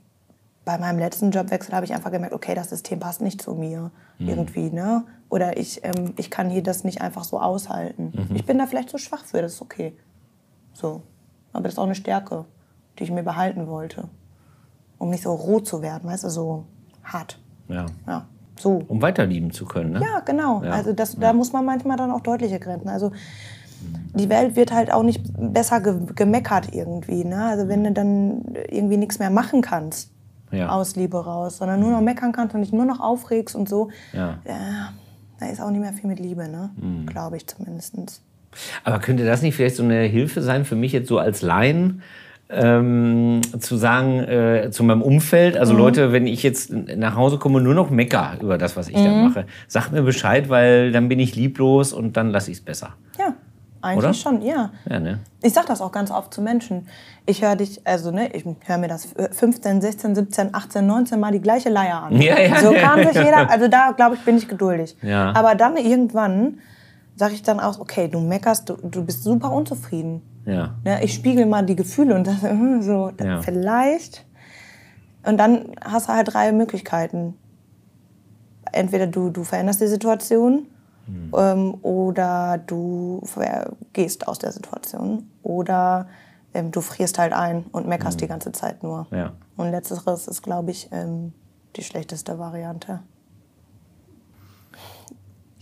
bei 0.65 0.79
meinem 0.79 0.99
letzten 0.99 1.31
Jobwechsel, 1.31 1.75
habe 1.75 1.87
ich 1.87 1.95
einfach 1.95 2.11
gemerkt, 2.11 2.35
okay, 2.35 2.55
das 2.55 2.69
System 2.71 3.01
passt 3.01 3.23
nicht 3.23 3.41
zu 3.41 3.55
mir 3.55 3.91
mhm. 4.19 4.29
irgendwie, 4.29 4.71
ne? 4.71 5.05
Oder 5.29 5.57
ich, 5.57 5.85
ähm, 5.85 6.13
ich 6.17 6.31
kann 6.31 6.51
hier 6.51 6.63
das 6.63 6.85
nicht 6.85 7.01
einfach 7.01 7.25
so 7.25 7.41
aushalten. 7.41 8.13
Mhm. 8.15 8.37
Ich 8.37 8.45
bin 8.45 8.59
da 8.59 8.67
vielleicht 8.67 8.91
zu 8.91 8.99
so 8.99 9.05
schwach 9.05 9.25
für, 9.25 9.41
das 9.41 9.55
ist 9.55 9.63
okay. 9.63 9.95
So. 10.73 11.03
Aber 11.53 11.65
das 11.65 11.75
ist 11.75 11.79
auch 11.79 11.85
eine 11.85 11.95
Stärke, 11.95 12.45
die 12.99 13.05
ich 13.05 13.11
mir 13.11 13.23
behalten 13.23 13.69
wollte. 13.69 14.09
Um 14.99 15.11
nicht 15.11 15.23
so 15.23 15.33
roh 15.33 15.61
zu 15.61 15.83
werden, 15.83 16.09
weißt 16.09 16.25
du, 16.25 16.31
so 16.31 16.65
hart. 17.05 17.39
Ja. 17.69 17.87
ja. 18.07 18.27
So. 18.59 18.83
Um 18.87 19.01
weiterlieben 19.01 19.53
zu 19.53 19.65
können, 19.65 19.93
ne? 19.93 20.01
Ja, 20.03 20.21
genau. 20.21 20.63
Ja. 20.63 20.73
Also 20.73 20.93
das, 20.93 21.17
da 21.17 21.33
muss 21.33 21.53
man 21.53 21.65
manchmal 21.65 21.97
dann 21.97 22.11
auch 22.11 22.21
deutliche 22.21 22.59
Grenzen. 22.61 22.89
Also 22.89 23.13
die 24.15 24.29
Welt 24.29 24.57
wird 24.57 24.73
halt 24.73 24.93
auch 24.93 25.03
nicht 25.03 25.23
besser 25.37 25.81
ge 25.81 25.97
gemeckert 26.15 26.75
irgendwie. 26.75 27.25
Ne? 27.25 27.45
Also 27.47 27.69
wenn 27.69 27.83
du 27.83 27.93
dann 27.93 28.45
irgendwie 28.69 28.99
nichts 28.99 29.19
mehr 29.19 29.31
machen 29.31 29.63
kannst 29.63 30.11
ja. 30.53 30.69
aus 30.69 30.97
Liebe 30.97 31.23
raus, 31.25 31.59
sondern 31.59 31.81
nur 31.81 31.91
noch 31.91 32.01
meckern 32.01 32.33
kannst 32.33 32.55
und 32.55 32.63
dich 32.63 32.73
nur 32.73 32.85
noch 32.85 33.01
aufregst 33.01 33.55
und 33.55 33.69
so, 33.69 33.91
ja. 34.13 34.39
ja 34.47 34.93
da 35.39 35.47
ist 35.47 35.61
auch 35.61 35.71
nicht 35.71 35.81
mehr 35.81 35.93
viel 35.93 36.09
mit 36.09 36.21
Liebe, 36.21 36.49
ne? 36.49 36.71
Mhm. 36.77 37.07
glaube 37.07 37.37
ich 37.37 37.47
zumindest. 37.47 38.23
Aber 38.85 38.99
könnte 38.99 39.25
das 39.25 39.43
nicht 39.43 39.55
vielleicht 39.55 39.77
so 39.77 39.83
eine 39.83 40.03
Hilfe 40.03 40.43
sein 40.43 40.65
für 40.65 40.77
mich 40.77 40.93
jetzt 40.93 41.09
so 41.09 41.19
als 41.19 41.43
Laien? 41.43 42.03
Ähm, 42.53 43.43
zu 43.61 43.77
sagen 43.77 44.19
äh, 44.19 44.71
zu 44.73 44.83
meinem 44.83 45.03
Umfeld, 45.03 45.57
also 45.57 45.73
mhm. 45.73 45.79
Leute, 45.79 46.13
wenn 46.13 46.27
ich 46.27 46.43
jetzt 46.43 46.73
nach 46.73 47.15
Hause 47.15 47.39
komme, 47.39 47.61
nur 47.61 47.75
noch 47.75 47.91
mecker 47.91 48.39
über 48.41 48.59
das, 48.59 48.77
was 48.77 48.89
ich 48.89 48.97
mhm. 48.97 49.05
da 49.05 49.11
mache, 49.29 49.47
sagt 49.69 49.93
mir 49.93 50.03
Bescheid, 50.03 50.49
weil 50.49 50.91
dann 50.91 51.09
bin 51.09 51.21
ich 51.21 51.37
lieblos 51.37 51.93
und 51.93 52.17
dann 52.17 52.31
lasse 52.31 52.51
ich 52.51 52.57
es 52.57 52.65
besser. 52.65 52.95
Ja, 53.21 53.35
eigentlich 53.83 54.05
Oder? 54.05 54.15
schon, 54.15 54.43
ja. 54.43 54.71
ja 54.89 55.01
ne? 55.01 55.19
Ich 55.43 55.53
sage 55.53 55.67
das 55.69 55.81
auch 55.81 55.93
ganz 55.93 56.11
oft 56.11 56.35
zu 56.35 56.43
Menschen. 56.43 56.87
Ich 57.27 57.43
höre 57.43 57.57
dich, 57.57 57.87
also 57.87 58.11
ne, 58.11 58.33
ich 58.35 58.45
höre 58.45 58.79
mir 58.79 58.89
das 58.89 59.09
15, 59.33 59.81
16, 59.81 60.15
17, 60.15 60.55
18, 60.55 60.87
19 60.87 61.21
Mal 61.21 61.33
die 61.33 61.41
gleiche 61.41 61.71
Leier 61.71 62.03
an. 62.03 62.21
Ja, 62.21 62.39
ja, 62.39 62.61
so 62.61 62.73
kann 62.73 63.07
sich 63.07 63.15
jeder, 63.15 63.51
also 63.51 63.69
da 63.69 63.93
glaube 63.93 64.17
ich, 64.17 64.25
bin 64.25 64.37
ich 64.37 64.49
geduldig. 64.49 64.97
Ja. 65.03 65.33
Aber 65.35 65.55
dann 65.55 65.77
irgendwann 65.77 66.59
sage 67.17 67.35
ich 67.35 67.43
dann 67.43 67.61
auch, 67.61 67.79
okay, 67.81 68.09
du 68.09 68.21
meckerst, 68.21 68.69
du, 68.69 68.77
du 68.77 69.05
bist 69.05 69.25
super 69.25 69.53
unzufrieden. 69.53 70.23
Ja. 70.45 70.75
Ne, 70.85 71.03
ich 71.03 71.15
spiegel 71.15 71.47
mal 71.47 71.65
die 71.65 71.77
Gefühle 71.77 72.15
und 72.15 72.27
hm, 72.27 72.83
so, 72.83 73.13
ja. 73.23 73.41
vielleicht. 73.43 74.27
Und 75.25 75.39
dann 75.39 75.73
hast 75.83 76.09
du 76.09 76.13
halt 76.15 76.33
drei 76.33 76.53
Möglichkeiten. 76.53 77.35
Entweder 78.73 79.07
du, 79.07 79.31
du 79.31 79.45
veränderst 79.45 79.81
die 79.81 79.87
Situation 79.87 80.67
mhm. 81.11 81.33
ähm, 81.37 81.75
oder 81.83 82.59
du 82.59 83.23
gehst 83.93 84.29
aus 84.29 84.39
der 84.39 84.53
Situation 84.53 85.29
oder 85.43 86.09
ähm, 86.55 86.71
du 86.71 86.81
frierst 86.81 87.19
halt 87.19 87.33
ein 87.33 87.65
und 87.73 87.87
meckerst 87.87 88.19
mhm. 88.19 88.21
die 88.21 88.29
ganze 88.29 88.53
Zeit 88.53 88.83
nur. 88.83 89.07
Ja. 89.11 89.33
Und 89.57 89.71
letzteres 89.71 90.27
ist, 90.27 90.43
glaube 90.43 90.71
ich, 90.71 90.89
ähm, 90.93 91.33
die 91.77 91.83
schlechteste 91.83 92.39
Variante. 92.39 93.01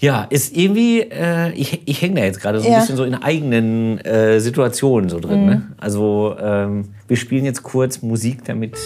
Ja, 0.01 0.25
ist 0.31 0.57
irgendwie, 0.57 1.01
äh, 1.01 1.51
ich, 1.55 1.83
ich 1.89 2.01
hänge 2.01 2.21
da 2.21 2.25
jetzt 2.25 2.41
gerade 2.41 2.61
so 2.61 2.67
ein 2.67 2.73
ja. 2.73 2.79
bisschen 2.79 2.97
so 2.97 3.03
in 3.03 3.17
eigenen 3.17 3.99
äh, 3.99 4.39
Situationen 4.39 5.11
so 5.11 5.19
drin. 5.19 5.43
Mhm. 5.43 5.47
Ne? 5.47 5.63
Also 5.77 6.37
ähm, 6.41 6.91
wir 7.09 7.17
spielen 7.17 7.45
jetzt 7.45 7.65
kurz 7.65 8.01
Musik, 8.01 8.45
damit 8.45 8.77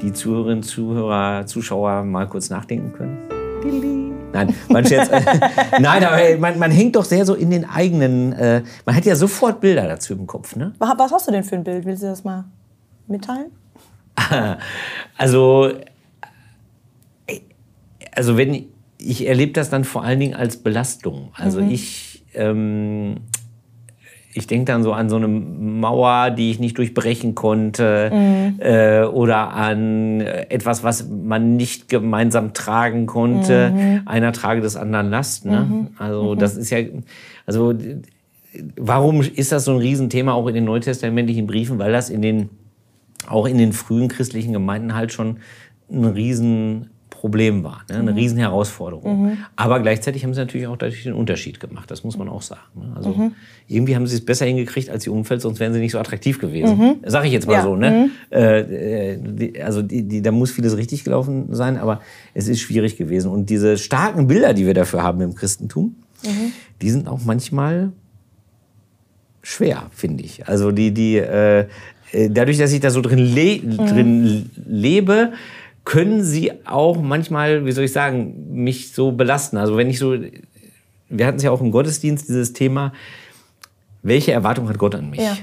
die 0.00 0.12
Zuhörerinnen, 0.12 0.62
Zuhörer, 0.62 1.46
Zuschauer 1.46 2.04
mal 2.04 2.28
kurz 2.28 2.50
nachdenken 2.50 2.92
können. 2.92 3.97
Nein, 4.46 4.54
man 4.68 4.86
scherzt. 4.86 5.10
Nein, 5.80 6.04
aber 6.04 6.38
man, 6.38 6.58
man 6.58 6.70
hängt 6.70 6.96
doch 6.96 7.04
sehr 7.04 7.24
so 7.24 7.34
in 7.34 7.50
den 7.50 7.64
eigenen. 7.64 8.32
Äh, 8.32 8.62
man 8.84 8.94
hat 8.94 9.04
ja 9.04 9.16
sofort 9.16 9.60
Bilder 9.60 9.86
dazu 9.86 10.12
im 10.12 10.26
Kopf, 10.26 10.56
ne? 10.56 10.72
Was 10.78 11.12
hast 11.12 11.28
du 11.28 11.32
denn 11.32 11.44
für 11.44 11.56
ein 11.56 11.64
Bild? 11.64 11.84
Willst 11.84 12.02
du 12.02 12.06
das 12.06 12.24
mal 12.24 12.44
mitteilen? 13.06 13.50
Also, 15.16 15.72
also 18.12 18.36
wenn 18.36 18.66
ich 18.98 19.26
erlebe 19.26 19.52
das 19.52 19.70
dann 19.70 19.84
vor 19.84 20.04
allen 20.04 20.20
Dingen 20.20 20.34
als 20.34 20.58
Belastung. 20.58 21.30
Also 21.34 21.60
mhm. 21.60 21.70
ich 21.70 22.24
ähm, 22.34 23.16
ich 24.34 24.46
denke 24.46 24.66
dann 24.66 24.82
so 24.82 24.92
an 24.92 25.08
so 25.08 25.16
eine 25.16 25.28
Mauer, 25.28 26.30
die 26.30 26.50
ich 26.50 26.60
nicht 26.60 26.76
durchbrechen 26.78 27.34
konnte 27.34 28.10
mhm. 28.12 28.60
äh, 28.60 29.02
oder 29.04 29.54
an 29.54 30.20
etwas, 30.20 30.84
was 30.84 31.08
man 31.08 31.56
nicht 31.56 31.88
gemeinsam 31.88 32.52
tragen 32.52 33.06
konnte. 33.06 33.70
Mhm. 33.70 34.02
Einer 34.06 34.32
trage 34.32 34.60
des 34.60 34.76
anderen 34.76 35.10
Last. 35.10 35.46
Ne? 35.46 35.66
Mhm. 35.68 35.88
Also 35.98 36.34
mhm. 36.34 36.38
das 36.38 36.56
ist 36.56 36.70
ja, 36.70 36.78
also 37.46 37.74
warum 38.76 39.22
ist 39.22 39.52
das 39.52 39.64
so 39.64 39.72
ein 39.72 39.78
Riesenthema 39.78 40.32
auch 40.32 40.46
in 40.46 40.54
den 40.54 40.64
neutestamentlichen 40.64 41.46
Briefen? 41.46 41.78
Weil 41.78 41.92
das 41.92 42.10
in 42.10 42.22
den 42.22 42.50
auch 43.26 43.46
in 43.46 43.58
den 43.58 43.72
frühen 43.72 44.08
christlichen 44.08 44.52
Gemeinden 44.52 44.94
halt 44.94 45.12
schon 45.12 45.38
ein 45.90 46.04
riesen 46.04 46.90
Problem 47.18 47.64
war, 47.64 47.82
ne? 47.90 47.96
eine 47.96 48.12
mhm. 48.12 48.16
Riesenherausforderung. 48.16 49.22
Mhm. 49.22 49.38
Aber 49.56 49.80
gleichzeitig 49.80 50.22
haben 50.22 50.34
sie 50.34 50.40
natürlich 50.40 50.68
auch 50.68 50.76
dadurch 50.76 51.02
den 51.02 51.14
Unterschied 51.14 51.58
gemacht, 51.58 51.90
das 51.90 52.04
muss 52.04 52.16
man 52.16 52.28
auch 52.28 52.42
sagen. 52.42 52.60
Ne? 52.76 52.92
Also 52.94 53.10
mhm. 53.10 53.32
irgendwie 53.66 53.96
haben 53.96 54.06
sie 54.06 54.14
es 54.14 54.24
besser 54.24 54.46
hingekriegt 54.46 54.88
als 54.88 55.02
die 55.02 55.10
Umfeld, 55.10 55.40
sonst 55.40 55.58
wären 55.58 55.72
sie 55.72 55.80
nicht 55.80 55.90
so 55.90 55.98
attraktiv 55.98 56.38
gewesen. 56.38 56.78
Mhm. 56.78 56.96
Sag 57.04 57.24
ich 57.24 57.32
jetzt 57.32 57.48
mal 57.48 57.54
ja. 57.54 57.62
so. 57.62 57.74
Ne? 57.74 58.10
Mhm. 58.30 58.36
Äh, 58.38 59.18
die, 59.18 59.60
also 59.60 59.82
die, 59.82 60.04
die, 60.04 60.22
da 60.22 60.30
muss 60.30 60.52
vieles 60.52 60.76
richtig 60.76 61.02
gelaufen 61.02 61.48
sein, 61.50 61.76
aber 61.76 62.00
es 62.34 62.46
ist 62.46 62.60
schwierig 62.60 62.96
gewesen. 62.96 63.32
Und 63.32 63.50
diese 63.50 63.78
starken 63.78 64.28
Bilder, 64.28 64.54
die 64.54 64.64
wir 64.64 64.74
dafür 64.74 65.02
haben 65.02 65.20
im 65.20 65.34
Christentum, 65.34 65.96
mhm. 66.22 66.52
die 66.80 66.90
sind 66.90 67.08
auch 67.08 67.24
manchmal 67.24 67.90
schwer, 69.42 69.90
finde 69.90 70.22
ich. 70.22 70.46
Also 70.46 70.70
die, 70.70 70.94
die 70.94 71.16
äh, 71.16 71.66
äh 72.12 72.30
dadurch, 72.30 72.58
dass 72.58 72.72
ich 72.72 72.78
da 72.78 72.90
so 72.90 73.00
drin, 73.00 73.18
le 73.18 73.58
drin 73.58 74.50
lebe, 74.68 75.32
können 75.88 76.22
sie 76.22 76.52
auch 76.66 77.00
manchmal, 77.00 77.64
wie 77.64 77.72
soll 77.72 77.84
ich 77.84 77.92
sagen, 77.92 78.62
mich 78.62 78.92
so 78.92 79.12
belasten. 79.12 79.56
Also 79.56 79.78
wenn 79.78 79.88
ich 79.88 79.98
so, 79.98 80.18
wir 81.08 81.26
hatten 81.26 81.38
es 81.38 81.42
ja 81.42 81.50
auch 81.50 81.62
im 81.62 81.70
Gottesdienst, 81.70 82.28
dieses 82.28 82.52
Thema, 82.52 82.92
welche 84.02 84.32
Erwartung 84.32 84.68
hat 84.68 84.76
Gott 84.76 84.94
an 84.94 85.08
mich? 85.08 85.20
Ja. 85.20 85.38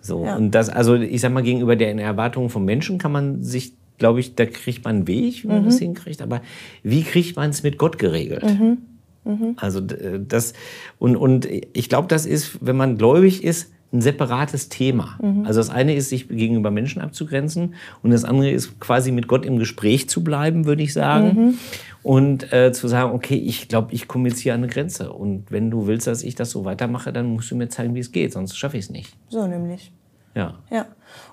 So, 0.00 0.24
ja. 0.24 0.36
und 0.36 0.52
das, 0.52 0.70
also 0.70 0.94
ich 0.94 1.20
sag 1.20 1.34
mal, 1.34 1.42
gegenüber 1.42 1.76
den 1.76 1.98
Erwartungen 1.98 2.48
von 2.48 2.64
Menschen 2.64 2.96
kann 2.96 3.12
man 3.12 3.42
sich, 3.42 3.74
glaube 3.98 4.20
ich, 4.20 4.34
da 4.34 4.46
kriegt 4.46 4.86
man 4.86 4.96
einen 4.96 5.06
Weg, 5.06 5.44
wenn 5.44 5.50
man 5.50 5.62
mhm. 5.64 5.66
das 5.66 5.78
hinkriegt, 5.78 6.22
aber 6.22 6.40
wie 6.82 7.02
kriegt 7.02 7.36
man 7.36 7.50
es 7.50 7.62
mit 7.62 7.76
Gott 7.76 7.98
geregelt? 7.98 8.42
Mhm. 8.42 8.78
Mhm. 9.24 9.56
Also 9.56 9.82
das, 9.82 10.54
und, 10.98 11.14
und 11.14 11.46
ich 11.74 11.90
glaube, 11.90 12.08
das 12.08 12.24
ist, 12.24 12.56
wenn 12.62 12.76
man 12.76 12.96
gläubig 12.96 13.44
ist, 13.44 13.70
ein 13.94 14.00
separates 14.00 14.68
Thema. 14.68 15.16
Mhm. 15.22 15.46
Also 15.46 15.60
das 15.60 15.70
eine 15.70 15.94
ist, 15.94 16.10
sich 16.10 16.28
gegenüber 16.28 16.70
Menschen 16.70 17.00
abzugrenzen 17.00 17.74
und 18.02 18.10
das 18.10 18.24
andere 18.24 18.50
ist 18.50 18.80
quasi 18.80 19.12
mit 19.12 19.28
Gott 19.28 19.46
im 19.46 19.58
Gespräch 19.58 20.08
zu 20.08 20.24
bleiben, 20.24 20.66
würde 20.66 20.82
ich 20.82 20.92
sagen. 20.92 21.26
Mhm. 21.26 21.58
Und 22.02 22.52
äh, 22.52 22.72
zu 22.72 22.86
sagen, 22.86 23.12
okay, 23.14 23.36
ich 23.36 23.68
glaube, 23.68 23.94
ich 23.94 24.08
komme 24.08 24.28
jetzt 24.28 24.40
hier 24.40 24.52
an 24.52 24.60
eine 24.60 24.70
Grenze. 24.70 25.10
Und 25.10 25.50
wenn 25.50 25.70
du 25.70 25.86
willst, 25.86 26.06
dass 26.06 26.22
ich 26.22 26.34
das 26.34 26.50
so 26.50 26.66
weitermache, 26.66 27.14
dann 27.14 27.26
musst 27.32 27.50
du 27.50 27.56
mir 27.56 27.68
zeigen, 27.68 27.94
wie 27.94 28.00
es 28.00 28.12
geht, 28.12 28.34
sonst 28.34 28.58
schaffe 28.58 28.76
ich 28.76 28.84
es 28.84 28.90
nicht. 28.90 29.16
So 29.30 29.46
nämlich. 29.46 29.90
Ja. 30.34 30.54
Ja. 30.70 30.84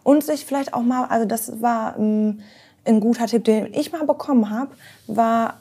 Und 0.04 0.24
sich 0.24 0.46
vielleicht 0.46 0.74
auch 0.74 0.84
mal, 0.84 1.06
also 1.06 1.26
das 1.26 1.62
war 1.62 1.98
ähm, 2.00 2.40
ein 2.86 3.02
guter 3.02 3.26
Tipp, 3.28 3.44
den 3.44 3.74
ich 3.74 3.92
mal 3.92 4.06
bekommen 4.06 4.50
habe, 4.50 4.72
war 5.08 5.60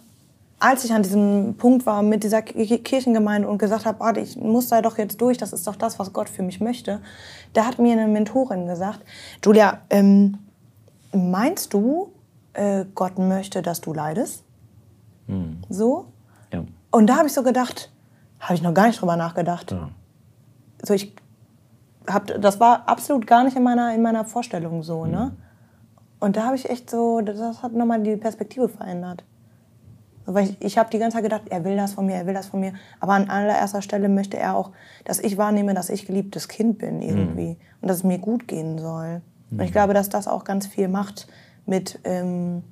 als 0.61 0.85
ich 0.85 0.93
an 0.93 1.03
diesem 1.03 1.55
Punkt 1.57 1.87
war 1.87 2.03
mit 2.03 2.23
dieser 2.23 2.43
Kirchengemeinde 2.43 3.49
und 3.49 3.59
gesagt 3.59 3.87
habe, 3.87 4.21
ich 4.21 4.37
muss 4.37 4.69
da 4.69 4.83
doch 4.83 4.99
jetzt 4.99 5.21
durch, 5.21 5.39
das 5.39 5.55
ist 5.55 5.67
doch 5.67 5.75
das, 5.75 5.99
was 5.99 6.13
Gott 6.13 6.29
für 6.29 6.43
mich 6.43 6.61
möchte, 6.61 7.01
da 7.55 7.65
hat 7.65 7.79
mir 7.79 7.93
eine 7.93 8.07
Mentorin 8.07 8.67
gesagt, 8.67 9.01
Julia, 9.43 9.79
ähm, 9.89 10.39
meinst 11.13 11.73
du, 11.73 12.13
äh, 12.53 12.85
Gott 12.95 13.19
möchte, 13.19 13.63
dass 13.63 13.81
du 13.81 13.95
leidest? 13.95 14.45
Hm. 15.27 15.63
So? 15.71 16.07
Ja. 16.53 16.65
Und 16.91 17.07
da 17.07 17.17
habe 17.17 17.29
ich 17.29 17.33
so 17.33 17.43
gedacht, 17.43 17.91
habe 18.39 18.55
ich 18.55 18.63
noch 18.63 18.75
gar 18.75 18.87
nicht 18.87 19.01
drüber 19.01 19.17
nachgedacht. 19.17 19.73
Ja. 19.73 19.89
So, 20.83 20.93
ich 20.93 21.15
hab, 22.07 22.27
das 22.41 22.61
war 22.61 22.87
absolut 22.87 23.27
gar 23.27 23.45
nicht 23.45 23.57
in 23.57 23.63
meiner, 23.63 23.95
in 23.95 24.03
meiner 24.03 24.27
Vorstellung 24.27 24.83
so, 24.83 25.05
hm. 25.05 25.11
ne? 25.11 25.37
Und 26.23 26.37
da 26.37 26.45
habe 26.45 26.57
ich 26.57 26.69
echt 26.69 26.91
so, 26.91 27.23
das 27.23 27.63
hat 27.63 27.73
nochmal 27.73 28.03
die 28.03 28.15
Perspektive 28.17 28.69
verändert. 28.69 29.25
Weil 30.27 30.45
ich, 30.45 30.57
ich 30.61 30.79
habe 30.79 30.91
die 30.91 30.99
ganze 30.99 31.17
Zeit 31.17 31.25
gedacht, 31.25 31.43
er 31.51 31.65
will 31.65 31.77
das 31.77 31.95
von 31.95 32.07
mir, 32.07 32.15
er 32.15 32.27
will 32.27 32.35
das 32.35 32.47
von 32.47 32.61
mir. 32.61 32.73
Aber 33.01 33.15
an 33.15 33.29
allererster 33.29 33.83
Stelle 33.83 34.09
möchte 34.09 34.37
er 34.37 34.57
auch, 34.57 34.71
dass 35.05 35.19
ich 35.19 35.37
wahrnehme, 35.37 35.75
dass 35.75 35.91
ich 35.91 36.07
geliebtes 36.07 36.49
Kind 36.49 36.79
bin 36.79 37.03
irgendwie. 37.03 37.51
Mhm. 37.51 37.57
Und 37.81 37.89
dass 37.89 37.99
es 37.99 38.05
mir 38.05 38.19
gut 38.19 38.47
gehen 38.47 38.79
soll. 38.79 39.23
Mhm. 39.51 39.59
Und 39.59 39.65
ich 39.65 39.71
mhm. 39.71 39.75
glaube, 39.75 39.95
dass 39.95 40.09
das 40.09 40.29
auch 40.29 40.45
ganz 40.45 40.67
viel 40.67 40.89
macht 40.89 41.27
mit, 41.67 41.99
ähm, 42.05 42.63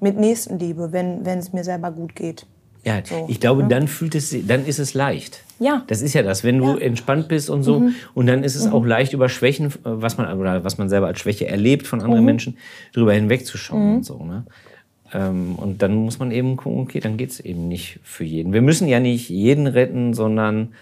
mit 0.00 0.18
Nächstenliebe, 0.18 0.92
wenn, 0.92 1.24
wenn 1.24 1.38
es 1.38 1.52
mir 1.52 1.64
selber 1.64 1.90
gut 1.90 2.14
geht. 2.16 2.46
Ja, 2.84 3.00
so, 3.02 3.26
ich 3.28 3.40
glaube, 3.40 3.62
ne? 3.62 3.68
dann 3.68 3.88
fühlt 3.88 4.14
es, 4.14 4.34
dann 4.46 4.66
ist 4.66 4.78
es 4.78 4.92
leicht. 4.92 5.42
Ja. 5.58 5.84
Das 5.86 6.02
ist 6.02 6.12
ja 6.12 6.22
das, 6.22 6.44
wenn 6.44 6.58
du 6.58 6.72
ja. 6.72 6.78
entspannt 6.78 7.28
bist 7.28 7.48
und 7.48 7.62
so. 7.62 7.80
Mhm. 7.80 7.94
Und 8.12 8.26
dann 8.26 8.44
ist 8.44 8.56
es 8.56 8.66
mhm. 8.66 8.74
auch 8.74 8.84
leicht, 8.84 9.14
über 9.14 9.28
Schwächen, 9.28 9.72
was 9.82 10.18
man, 10.18 10.38
oder 10.38 10.64
was 10.64 10.76
man 10.76 10.88
selber 10.88 11.06
als 11.06 11.18
Schwäche 11.18 11.48
erlebt 11.48 11.86
von 11.86 12.00
anderen 12.02 12.20
mhm. 12.20 12.26
Menschen, 12.26 12.58
drüber 12.92 13.14
hinwegzuschauen 13.14 13.96
und 13.96 14.04
so. 14.04 14.22
Ne? 14.22 14.44
Ähm, 15.14 15.54
und 15.56 15.80
dann 15.80 15.94
muss 15.94 16.18
man 16.18 16.32
eben 16.32 16.56
gucken, 16.56 16.80
okay, 16.80 17.00
dann 17.00 17.16
geht 17.16 17.30
es 17.30 17.40
eben 17.40 17.68
nicht 17.68 18.00
für 18.02 18.24
jeden. 18.24 18.52
Wir 18.52 18.62
müssen 18.62 18.88
ja 18.88 19.00
nicht 19.00 19.30
jeden 19.30 19.66
retten, 19.66 20.12
sondern 20.12 20.74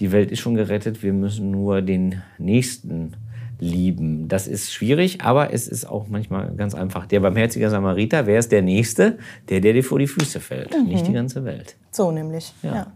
die 0.00 0.12
Welt 0.12 0.30
ist 0.30 0.40
schon 0.40 0.54
gerettet. 0.54 1.02
Wir 1.02 1.12
müssen 1.12 1.50
nur 1.50 1.80
den 1.80 2.22
Nächsten 2.38 3.14
lieben. 3.60 4.28
Das 4.28 4.46
ist 4.46 4.72
schwierig, 4.72 5.22
aber 5.22 5.52
es 5.52 5.68
ist 5.68 5.84
auch 5.84 6.06
manchmal 6.08 6.54
ganz 6.56 6.74
einfach. 6.74 7.06
Der 7.06 7.20
barmherzige 7.20 7.70
Samariter, 7.70 8.26
wer 8.26 8.38
ist 8.38 8.52
der 8.52 8.62
Nächste? 8.62 9.18
Der, 9.48 9.60
der 9.60 9.72
dir 9.72 9.84
vor 9.84 9.98
die 9.98 10.06
Füße 10.06 10.40
fällt, 10.40 10.76
mhm. 10.76 10.88
nicht 10.88 11.06
die 11.06 11.12
ganze 11.12 11.44
Welt. 11.44 11.76
So 11.90 12.10
nämlich, 12.10 12.52
ja. 12.62 12.74
ja. 12.74 12.92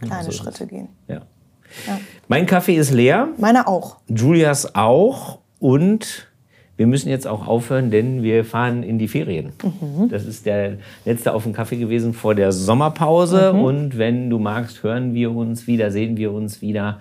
Kleine 0.00 0.24
so 0.24 0.32
Schritte 0.32 0.66
gehen. 0.66 0.88
Ja. 1.06 1.22
ja. 1.86 2.00
Mein 2.28 2.46
Kaffee 2.46 2.76
ist 2.76 2.90
leer. 2.90 3.28
Meiner 3.38 3.68
auch. 3.68 3.98
Julias 4.08 4.74
auch. 4.74 5.38
Und 5.60 6.31
wir 6.82 6.88
müssen 6.88 7.10
jetzt 7.10 7.28
auch 7.28 7.46
aufhören, 7.46 7.92
denn 7.92 8.24
wir 8.24 8.44
fahren 8.44 8.82
in 8.82 8.98
die 8.98 9.06
Ferien. 9.06 9.52
Mhm. 9.62 10.08
Das 10.08 10.26
ist 10.26 10.46
der 10.46 10.78
letzte 11.04 11.32
Auf 11.32 11.44
den 11.44 11.52
Kaffee 11.52 11.76
gewesen 11.76 12.12
vor 12.12 12.34
der 12.34 12.50
Sommerpause. 12.50 13.52
Mhm. 13.52 13.60
Und 13.60 13.98
wenn 13.98 14.28
du 14.30 14.40
magst, 14.40 14.82
hören 14.82 15.14
wir 15.14 15.30
uns 15.30 15.68
wieder, 15.68 15.92
sehen 15.92 16.16
wir 16.16 16.32
uns 16.32 16.60
wieder. 16.60 16.98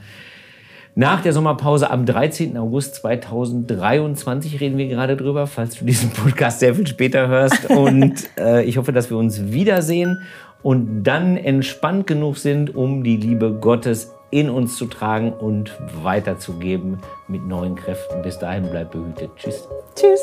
Nach 0.94 1.24
der 1.24 1.34
Sommerpause 1.34 1.90
am 1.90 2.06
13. 2.06 2.56
August 2.58 2.94
2023 2.98 4.62
reden 4.62 4.78
wir 4.78 4.88
gerade 4.88 5.18
drüber, 5.18 5.48
falls 5.48 5.80
du 5.80 5.86
diesen 5.86 6.12
Podcast 6.12 6.60
sehr 6.60 6.76
viel 6.76 6.86
später 6.86 7.28
hörst. 7.28 7.66
Und 7.72 8.30
äh, 8.38 8.64
ich 8.64 8.78
hoffe, 8.78 8.92
dass 8.92 9.10
wir 9.10 9.18
uns 9.18 9.52
wiedersehen 9.52 10.20
und 10.62 11.02
dann 11.02 11.38
entspannt 11.38 12.06
genug 12.06 12.38
sind, 12.38 12.76
um 12.76 13.04
die 13.04 13.18
Liebe 13.18 13.52
Gottes 13.52 14.14
in 14.32 14.50
uns 14.50 14.78
zu 14.78 14.86
tragen 14.86 15.34
und 15.34 15.78
weiterzugeben 16.04 17.00
mit 17.28 17.46
neuen 17.46 17.76
Kräften. 17.76 18.22
Bis 18.22 18.40
dahin 18.40 18.70
bleibt 18.70 18.92
behütet. 18.92 19.30
Tschüss. 19.36 19.68
Tschüss. 19.96 20.22